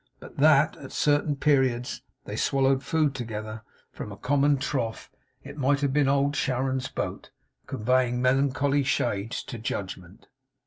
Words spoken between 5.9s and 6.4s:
been old